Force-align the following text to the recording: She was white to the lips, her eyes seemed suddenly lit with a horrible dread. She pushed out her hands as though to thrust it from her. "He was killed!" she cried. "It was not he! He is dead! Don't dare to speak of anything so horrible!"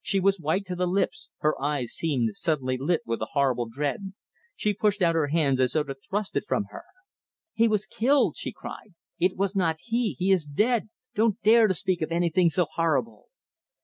She 0.00 0.20
was 0.20 0.38
white 0.38 0.64
to 0.66 0.76
the 0.76 0.86
lips, 0.86 1.28
her 1.38 1.60
eyes 1.60 1.90
seemed 1.90 2.36
suddenly 2.36 2.78
lit 2.78 3.00
with 3.04 3.20
a 3.20 3.30
horrible 3.32 3.66
dread. 3.68 4.12
She 4.54 4.74
pushed 4.74 5.02
out 5.02 5.16
her 5.16 5.26
hands 5.26 5.58
as 5.58 5.72
though 5.72 5.82
to 5.82 5.96
thrust 6.08 6.36
it 6.36 6.44
from 6.46 6.66
her. 6.70 6.84
"He 7.52 7.66
was 7.66 7.84
killed!" 7.86 8.36
she 8.38 8.52
cried. 8.52 8.94
"It 9.18 9.36
was 9.36 9.56
not 9.56 9.78
he! 9.82 10.12
He 10.12 10.30
is 10.30 10.46
dead! 10.46 10.88
Don't 11.16 11.42
dare 11.42 11.66
to 11.66 11.74
speak 11.74 12.00
of 12.00 12.12
anything 12.12 12.48
so 12.48 12.66
horrible!" 12.74 13.26